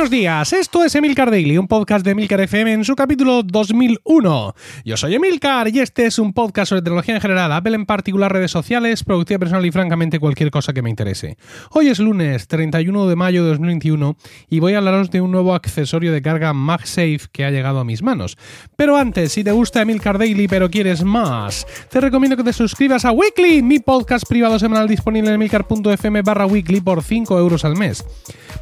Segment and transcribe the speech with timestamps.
[0.00, 4.54] Buenos días, esto es Emilcar Daily, un podcast de Emilcar FM en su capítulo 2001.
[4.82, 8.32] Yo soy Emilcar y este es un podcast sobre tecnología en general, Apple en particular,
[8.32, 11.36] redes sociales, productividad personal y francamente cualquier cosa que me interese.
[11.72, 14.16] Hoy es lunes 31 de mayo de 2021
[14.48, 17.84] y voy a hablaros de un nuevo accesorio de carga MagSafe que ha llegado a
[17.84, 18.38] mis manos.
[18.76, 23.04] Pero antes, si te gusta Emilcar Daily pero quieres más, te recomiendo que te suscribas
[23.04, 27.76] a Weekly, mi podcast privado semanal disponible en emilcar.fm barra weekly por 5 euros al
[27.76, 28.02] mes.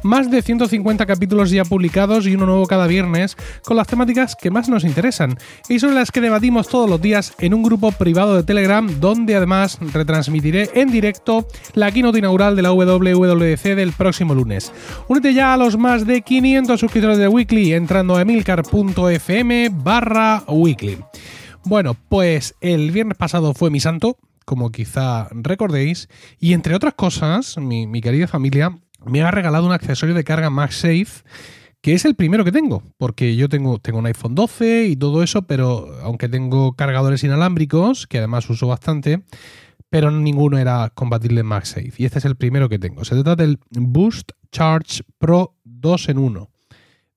[0.03, 4.49] Más de 150 capítulos ya publicados y uno nuevo cada viernes con las temáticas que
[4.49, 5.37] más nos interesan
[5.69, 9.35] y sobre las que debatimos todos los días en un grupo privado de Telegram donde
[9.35, 14.71] además retransmitiré en directo la keynote inaugural de la WWDC del próximo lunes.
[15.07, 20.97] Únete ya a los más de 500 suscriptores de Weekly entrando a emilcar.fm barra weekly.
[21.63, 26.09] Bueno, pues el viernes pasado fue mi santo, como quizá recordéis,
[26.39, 31.23] y entre otras cosas, mi querida familia me ha regalado un accesorio de carga MagSafe
[31.81, 35.23] que es el primero que tengo, porque yo tengo, tengo un iPhone 12 y todo
[35.23, 39.23] eso, pero aunque tengo cargadores inalámbricos, que además uso bastante,
[39.89, 41.93] pero ninguno era compatible en MagSafe.
[41.97, 43.05] Y este es el primero que tengo.
[43.05, 46.49] Se trata del Boost Charge Pro 2 en 1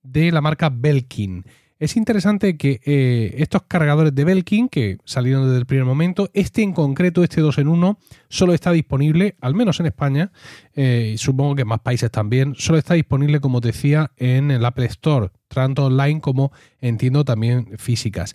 [0.03, 1.45] de la marca Belkin.
[1.83, 6.61] Es interesante que eh, estos cargadores de Belkin, que salieron desde el primer momento, este
[6.61, 10.31] en concreto, este 2 en 1, solo está disponible, al menos en España,
[10.75, 14.63] eh, y supongo que en más países también, solo está disponible, como decía, en el
[14.63, 18.33] Apple Store, tanto online como entiendo también físicas.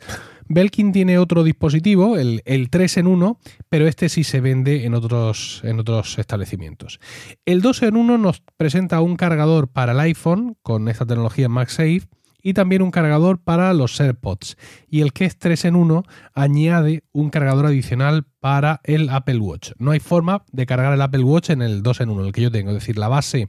[0.48, 3.40] Belkin tiene otro dispositivo, el, 3 en 1,
[3.70, 7.00] pero este sí se vende en otros, en otros establecimientos.
[7.46, 12.08] El 2 en 1 nos presenta un cargador para el iPhone con esta tecnología MagSafe
[12.42, 14.56] y también un cargador para los AirPods.
[14.88, 19.72] Y el que es 3 en 1 añade un cargador adicional para el Apple Watch.
[19.78, 22.42] No hay forma de cargar el Apple Watch en el 2 en 1, el que
[22.42, 22.70] yo tengo.
[22.70, 23.48] Es decir, la base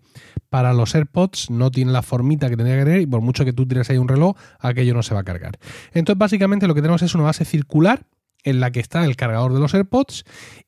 [0.50, 3.54] para los AirPods no tiene la formita que tendría que tener y por mucho que
[3.54, 5.60] tú tires ahí un reloj, aquello no se va a cargar.
[5.94, 8.06] Entonces, básicamente lo que tenemos es una base circular
[8.50, 10.24] en la que está el cargador de los AirPods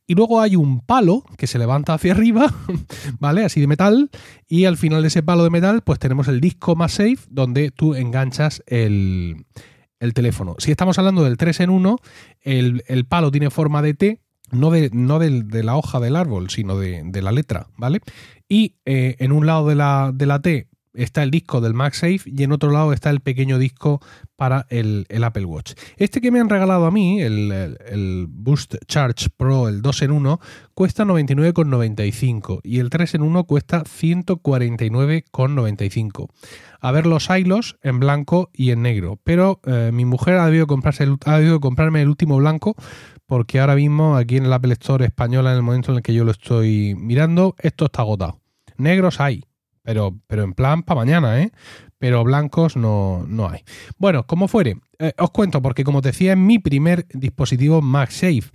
[0.08, 2.54] y luego hay un palo que se levanta hacia arriba,
[3.20, 3.46] ¿vale?
[3.46, 4.10] Así de metal
[4.48, 7.72] y al final de ese palo de metal pues tenemos el disco más safe donde
[7.72, 9.46] tú enganchas el,
[10.14, 10.56] teléfono.
[10.58, 11.98] Si estamos hablando del 3 en 1,
[12.42, 14.20] el, palo tiene forma de T,
[14.52, 18.02] no de, no de, la hoja del árbol, sino de, la letra, ¿vale?
[18.50, 22.22] Y eh, en un lado de la, de la T está el disco del MagSafe
[22.26, 24.00] y en otro lado está el pequeño disco
[24.36, 25.72] para el, Apple Watch.
[25.98, 30.40] Este que me han regalado a mí, el, Boost Charge Pro, el 2 en 1,
[30.74, 36.30] cuesta 99,95 y el 3 en 1 cuesta 149,95.
[36.80, 40.66] A ver los hilos en blanco y en negro, pero eh, mi mujer ha debido,
[40.68, 42.78] comprarse ha debido comprarme el último blanco
[43.32, 46.14] porque ahora mismo aquí en el Apple Store española, en el momento en el que
[46.14, 48.42] yo lo estoy mirando, esto está agotado.
[48.76, 49.46] Negros hay,
[49.84, 51.52] pero, pero en plan para mañana, ¿eh?
[51.98, 53.62] Pero blancos no, no hay.
[53.98, 58.50] Bueno, como fuere, eh, os cuento, porque como decía, es mi primer dispositivo MagSafe.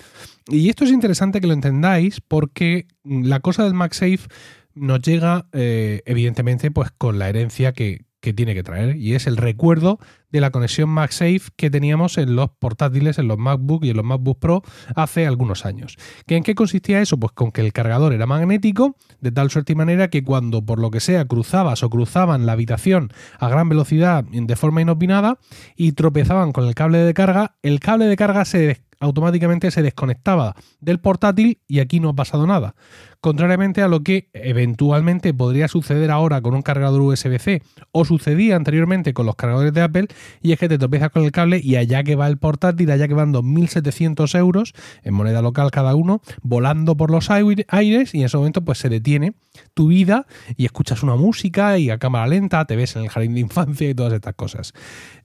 [0.48, 4.28] Y esto es interesante que lo entendáis, porque la cosa del MagSafe
[4.74, 9.28] nos llega, eh, evidentemente, pues con la herencia que, que tiene que traer y es
[9.28, 10.00] el recuerdo
[10.32, 14.04] de la conexión MagSafe que teníamos en los portátiles, en los MacBook y en los
[14.04, 14.62] MacBook Pro
[14.96, 15.96] hace algunos años.
[16.26, 17.18] ¿En qué consistía eso?
[17.18, 20.80] Pues con que el cargador era magnético, de tal suerte y manera que cuando por
[20.80, 25.38] lo que sea cruzabas o cruzaban la habitación a gran velocidad de forma inopinada
[25.76, 28.58] y tropezaban con el cable de carga, el cable de carga se
[29.00, 32.74] automáticamente se desconectaba del portátil y aquí no ha pasado nada.
[33.20, 39.14] Contrariamente a lo que eventualmente podría suceder ahora con un cargador USB-C o sucedía anteriormente
[39.14, 40.06] con los cargadores de Apple,
[40.42, 43.08] y es que te tropiezas con el cable y allá que va el portátil, allá
[43.08, 48.26] que van 2.700 euros en moneda local cada uno, volando por los aires y en
[48.26, 49.34] ese momento pues se detiene
[49.74, 50.26] tu vida
[50.56, 53.88] y escuchas una música y a cámara lenta, te ves en el jardín de infancia
[53.88, 54.72] y todas estas cosas.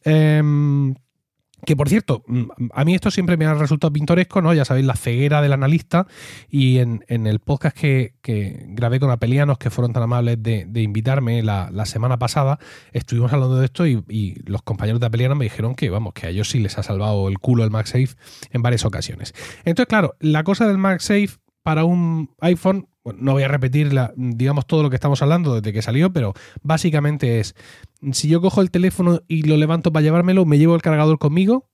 [0.03, 0.95] Em,
[1.65, 4.53] que por cierto, mm, a mí esto siempre me ha resultado pintoresco, ¿no?
[4.53, 6.07] Ya sabéis, la ceguera del analista.
[6.49, 8.13] Y en, el podcast que,
[8.69, 12.59] grabé con apelianos, que fueron tan amables de, invitarme la, semana pasada,
[12.93, 14.01] estuvimos hablando de esto y,
[14.45, 17.27] los compañeros de apelianos me dijeron que, vamos, que a ellos sí les ha salvado
[17.27, 18.15] el culo el MagSafe
[18.51, 19.33] en varias ocasiones.
[19.65, 24.83] Entonces, claro, la cosa del MagSafe para un iPhone no voy a repetir digamos todo
[24.83, 27.55] lo que estamos hablando desde que salió, pero básicamente es,
[28.11, 31.69] si yo cojo el teléfono y lo levanto para llevármelo, me llevo el cargador conmigo,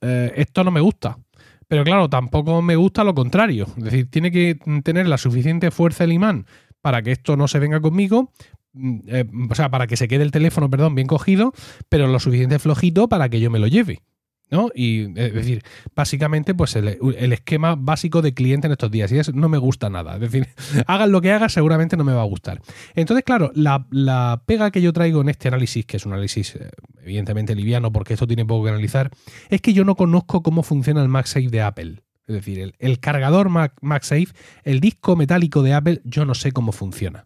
[0.00, 1.18] eh, esto no me gusta.
[1.66, 3.66] Pero claro, tampoco me gusta lo contrario.
[3.76, 6.46] Es decir, tiene que tener la suficiente fuerza el imán
[6.80, 8.32] para que esto no se venga conmigo,
[8.72, 11.52] mm, eh, o sea, para que se quede el teléfono, perdón, bien cogido,
[11.88, 14.02] pero lo suficiente flojito para que yo me lo lleve.
[14.50, 14.70] ¿No?
[14.74, 15.62] Y es decir,
[15.94, 19.12] básicamente, pues el, esquema básico de cliente en estos días.
[19.12, 20.14] Y eso no me gusta nada.
[20.14, 20.48] Es decir,
[20.86, 22.60] hagan lo que hagan, seguramente no me va a gustar.
[22.94, 26.70] Entonces, claro, la, pega que yo traigo en este análisis, que es un análisis eh,
[27.02, 29.10] evidentemente liviano, porque esto tiene poco que analizar,
[29.48, 32.02] es que yo no conozco cómo funciona el MagSafe de Apple.
[32.26, 34.28] Es decir, el, cargador MagSafe,
[34.64, 37.24] el disco metálico de Apple, yo no sé cómo funciona.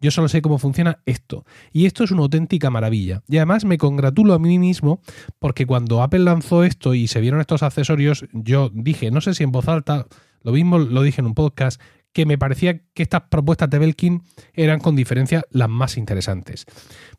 [0.00, 1.44] Yo solo sé cómo funciona esto.
[1.72, 3.22] Y esto es una auténtica maravilla.
[3.28, 5.00] Y además me congratulo a mí mismo
[5.38, 9.44] porque cuando Apple lanzó esto y se vieron estos accesorios, yo dije, no sé si
[9.44, 10.06] en voz alta,
[10.42, 11.80] lo mismo lo dije en un podcast,
[12.16, 14.22] que me parecía que estas propuestas de Belkin
[14.54, 16.64] eran con diferencia las más interesantes.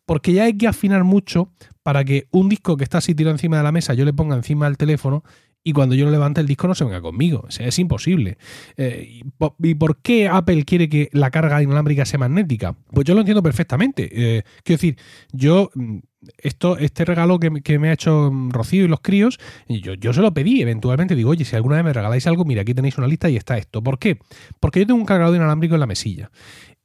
[0.07, 1.51] Porque ya hay que afinar mucho
[1.83, 4.35] para que un disco que está así tirado encima de la mesa yo le ponga
[4.35, 5.23] encima del teléfono
[5.67, 7.45] y cuando yo lo levante el disco no se venga conmigo.
[7.49, 8.37] es imposible.
[8.77, 9.19] Eh,
[9.59, 12.77] ¿Y por qué Apple quiere que la carga inalámbrica sea magnética?
[12.93, 14.07] Pues yo lo entiendo perfectamente.
[14.13, 14.97] Eh, quiero decir,
[15.33, 15.97] yo mm,
[16.37, 20.21] esto, este regalo que, me ha hecho mm, Rocío y los críos, yo, yo se
[20.21, 21.15] lo pedí eventualmente.
[21.15, 23.57] Digo, oye, si alguna vez me regaláis algo, mira, aquí tenéis una lista y está
[23.57, 23.83] esto.
[23.83, 24.19] ¿Por qué?
[24.61, 26.31] Porque yo tengo un cargador inalámbrico en la mesilla.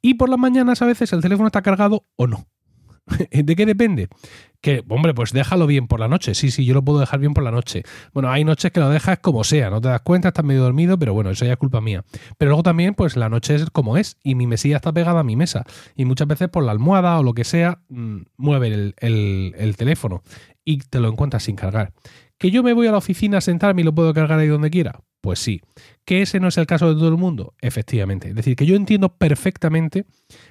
[0.01, 2.47] Y por las mañanas a veces el teléfono está cargado o no.
[3.31, 4.07] ¿De qué depende?
[4.61, 6.35] Que, hombre, pues déjalo bien por la noche.
[6.35, 7.83] Sí, sí, yo lo puedo dejar bien por la noche.
[8.13, 10.97] Bueno, hay noches que lo dejas como sea, no te das cuenta, estás medio dormido,
[10.97, 12.05] pero bueno, eso ya es culpa mía.
[12.37, 15.23] Pero luego también, pues la noche es como es y mi mesilla está pegada a
[15.23, 15.65] mi mesa.
[15.95, 20.23] Y muchas veces por la almohada o lo que sea, mm, mueve el teléfono
[20.65, 21.93] y te lo encuentras sin cargar.
[22.37, 24.69] ¿Que yo me voy a la oficina a sentarme y lo puedo cargar ahí donde
[24.69, 24.99] quiera?
[25.23, 25.61] Pues sí.
[26.03, 27.53] ¿Que ese no es el caso de todo el mundo?
[27.61, 28.27] Efectivamente.
[28.27, 30.05] Es decir, que yo entiendo perfectamente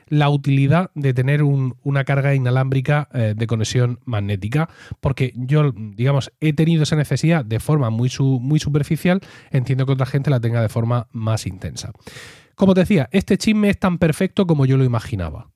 [0.06, 4.70] la utilidad de tener una carga inalámbrica eh, de conexión magnética,
[5.00, 9.20] porque yo, digamos, he tenido esa necesidad de forma muy, superficial,
[9.50, 11.92] entiendo que otra gente la tenga de forma más intensa.
[12.54, 15.50] Como te decía, este chisme es tan perfecto como yo lo imaginaba.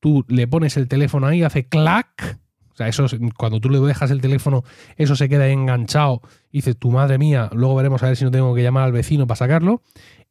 [0.00, 2.38] Tú le pones el teléfono ahí, hace clac,
[2.76, 3.06] o sea, eso,
[3.38, 4.62] cuando tú le dejas el teléfono,
[4.98, 6.20] eso se queda enganchado.
[6.52, 8.92] Y dices, tu madre mía, luego veremos a ver si no tengo que llamar al
[8.92, 9.80] vecino para sacarlo.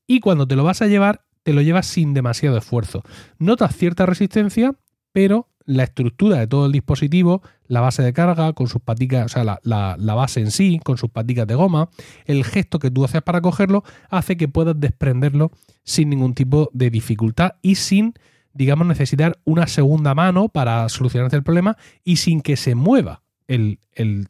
[0.05, 3.01] Y cuando te lo vas a llevar, te lo llevas sin demasiado esfuerzo.
[3.39, 4.75] Notas cierta resistencia,
[5.11, 9.29] pero la estructura de todo el dispositivo, la base de carga con sus paticas, o
[9.29, 9.59] sea, la,
[9.97, 11.89] la, base en sí, con sus paticas de goma,
[12.25, 15.51] el gesto que tú haces para cogerlo, hace que puedas desprenderlo
[15.83, 18.13] sin ningún tipo de dificultad y sin
[18.55, 23.79] digamos, necesitar una segunda mano para solucionarte el problema y sin que se mueva el,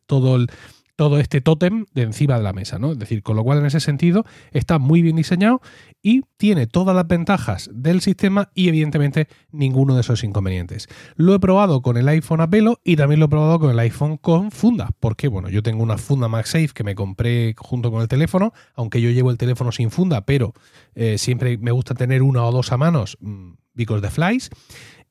[0.07, 0.49] todo el,
[0.95, 2.93] todo este tótem de encima de la mesa, ¿no?
[2.93, 5.61] Es decir, con lo cual en ese sentido está muy bien diseñado
[6.01, 10.87] y tiene todas las ventajas del sistema y evidentemente ninguno de esos inconvenientes.
[11.15, 13.79] Lo he probado con el iPhone a pelo y también lo he probado con el
[13.79, 18.01] iPhone con funda, porque bueno, yo tengo una funda MagSafe que me compré junto con
[18.01, 20.53] el teléfono, aunque yo llevo el teléfono sin funda, pero
[20.95, 24.49] eh, siempre me gusta tener una o dos a manos mm, Because the Flies.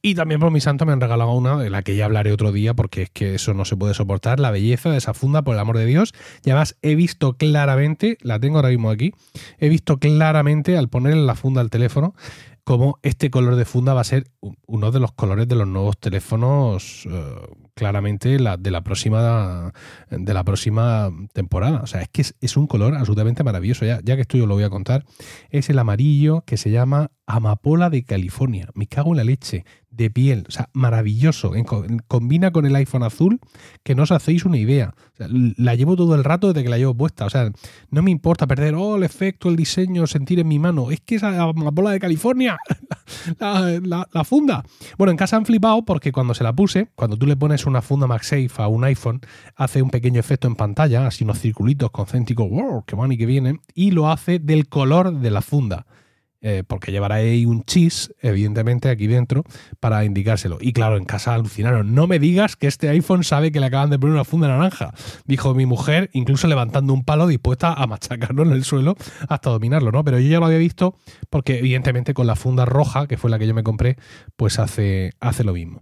[0.06, 2.52] Y también por mi santo me han regalado una, de la que ya hablaré otro
[2.52, 5.54] día, porque es que eso no se puede soportar, la belleza de esa funda, por
[5.54, 6.12] el amor de Dios.
[6.44, 9.14] Y además he visto claramente, la tengo ahora mismo aquí,
[9.58, 12.14] he visto claramente al poner en la funda al teléfono,
[12.64, 14.24] como este color de funda va a ser
[14.66, 17.34] uno de los colores de los nuevos teléfonos eh,
[17.74, 19.72] claramente la, de la próxima
[20.10, 21.80] de la próxima temporada.
[21.82, 23.84] O sea, es que es, un color absolutamente maravilloso.
[23.84, 25.04] Ya, ya que estoy, os lo voy a contar.
[25.50, 28.68] Es el amarillo que se llama Amapola de California.
[28.74, 29.64] Me cago en la leche
[29.96, 31.52] de piel, o sea, maravilloso.
[32.08, 33.40] Combina con el iPhone azul
[33.82, 34.94] que no os hacéis una idea.
[35.18, 37.26] la llevo todo el rato desde que la llevo puesta.
[37.26, 37.50] O sea,
[37.90, 40.90] no me importa perder, oh, el efecto, el diseño, sentir en mi mano.
[40.90, 42.58] Es que esa bola de California,
[43.38, 44.64] la, funda.
[44.98, 47.82] Bueno, en casa han flipado porque cuando se la puse, cuando tú le pones una
[47.82, 49.20] funda MagSafe a un iPhone,
[49.56, 53.26] hace un pequeño efecto en pantalla, así unos circulitos concéntricos, wow, que van y que
[53.26, 55.86] vienen, y lo hace del color de la funda.
[56.46, 59.44] Eh, porque llevará ahí un chis, evidentemente, aquí dentro,
[59.80, 60.58] para indicárselo.
[60.60, 61.94] Y claro, en casa alucinaron.
[61.94, 64.92] No me digas que este iPhone sabe que le acaban de poner una funda naranja,
[65.24, 68.94] dijo mi mujer, incluso levantando un palo dispuesta a machacarlo en el suelo
[69.26, 70.04] hasta dominarlo, ¿no?
[70.04, 70.98] Pero yo ya lo había visto
[71.30, 73.96] porque, evidentemente, con la funda roja, que fue la que yo me compré,
[74.36, 75.80] pues hace, hace lo mismo.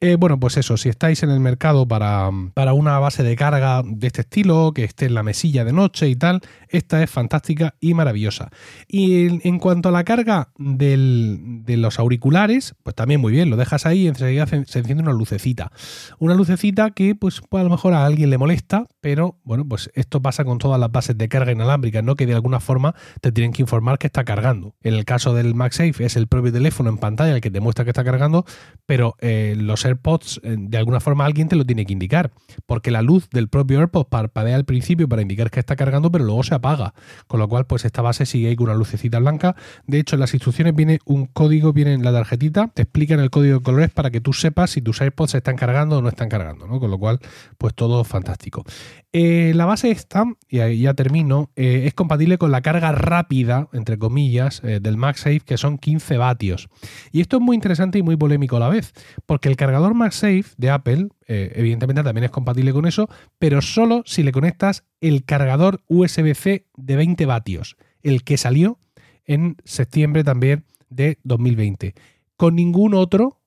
[0.00, 3.82] Eh, bueno, pues eso, si estáis en el mercado para, para una base de carga
[3.84, 7.76] de este estilo, que esté en la mesilla de noche y tal, esta es fantástica
[7.78, 8.50] y maravillosa.
[8.88, 13.86] Y en cuanto a la carga de los auriculares, pues también muy bien, lo dejas
[13.86, 15.70] ahí y enseguida se, enciende una lucecita.
[16.18, 19.90] Una lucecita que pues, pues, a lo mejor a alguien le molesta, pero bueno, pues
[19.94, 22.16] esto pasa con todas las bases de carga inalámbrica, ¿no?
[22.16, 24.74] Que de alguna forma te tienen que informar que está cargando.
[24.82, 27.84] En el caso del MagSafe es el propio teléfono en pantalla el que te muestra
[27.84, 28.44] que está cargando,
[28.86, 32.32] pero eh, los AirPods eh, de alguna forma alguien te lo tiene que indicar,
[32.66, 36.24] porque la luz del propio AirPods parpadea al principio para indicar que está cargando, pero
[36.24, 36.94] luego se apaga.
[37.26, 39.56] Con lo cual, pues esta base sigue ahí con una lucecita blanca
[39.90, 43.28] De hecho, en las instrucciones viene un código, viene en la tarjetita, te explican el
[43.28, 46.08] código de colores para que tú sepas si tus AirPods se están cargando o no
[46.08, 46.78] están cargando, ¿no?
[46.78, 47.18] Con lo cual,
[47.58, 48.64] pues todo fantástico.
[49.12, 53.68] Eh, la base esta, y ahí ya termino, eh, es compatible con la carga rápida,
[53.72, 56.68] entre comillas, eh, del MagSafe, que son 15 vatios.
[57.10, 58.92] Y esto es muy interesante y muy polémico a la vez,
[59.26, 64.22] porque el cargador MagSafe de Apple, evidentemente también es compatible con eso, pero solo si
[64.22, 68.78] le conectas el cargador USB-C de 20 vatios, el que salió
[69.24, 71.94] en septiembre también de 2020.
[72.36, 73.40] Con ningún otro,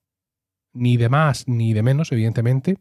[0.72, 2.78] ni de más ni de menos, evidentemente,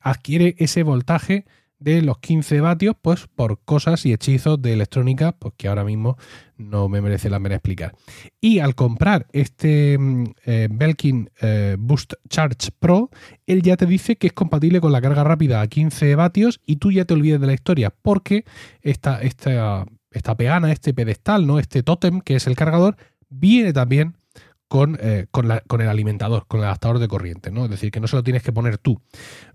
[0.00, 1.44] adquiere ese voltaje
[1.78, 6.16] de los 15 vatios, pues por cosas y hechizos de electrónica, pues que ahora mismo
[6.56, 7.94] no me merece la pena explicar.
[8.40, 13.10] Y al comprar este mm, eh, Belkin eh, Boost Charge Pro,
[13.46, 16.76] él ya te dice que es compatible con la carga rápida a 15 vatios y
[16.76, 18.44] tú ya te olvides de la historia, porque
[18.80, 21.58] esta, esta, esta pegana, este pedestal, ¿no?
[21.58, 22.96] este tótem que es el cargador,
[23.28, 24.16] viene también
[24.68, 27.64] con, eh, con, el alimentador, con el adaptador de corriente, ¿no?
[27.64, 29.00] Es decir, que no se lo tienes que poner tú.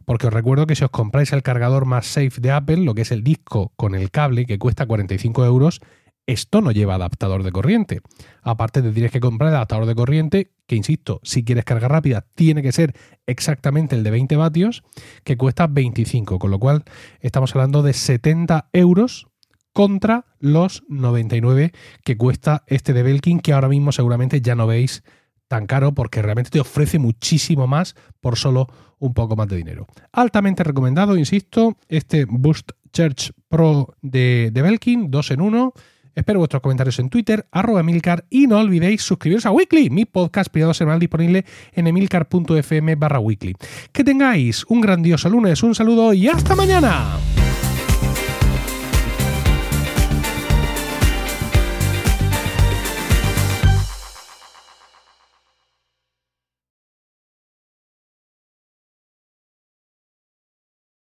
[0.06, 3.02] Porque os recuerdo que si os compráis el cargador más safe de Apple, lo que
[3.02, 5.82] es el disco con el cable, que cuesta 45 euros,
[6.28, 8.00] esto no lleva adaptador de corriente.
[8.42, 12.26] Aparte te tienes que comprar el adaptador de corriente, que insisto, si quieres carga rápida,
[12.36, 12.94] tiene que ser
[13.26, 14.84] exactamente el de 20 vatios,
[15.24, 16.84] que cuesta 25, con lo cual
[17.20, 19.28] estamos hablando de 70 euros
[19.74, 21.72] contra los 99
[22.04, 25.04] que cuesta este de Belkin, que ahora mismo seguramente ya no veis
[25.48, 28.68] tan caro porque realmente te ofrece muchísimo más por solo
[29.00, 29.88] un poco más de dinero.
[30.14, 35.74] Altamente recomendado, insisto, este Boost Church Pro de, de Belkin, 2 en 1.
[36.16, 40.52] Espero vuestros comentarios en Twitter, arroba Emilcar, y no olvidéis suscribiros a Weekly, mi podcast
[40.52, 43.56] privado semanal disponible en emilcar.fm barra weekly.
[43.92, 47.18] Que tengáis un grandioso lunes, un saludo y hasta mañana.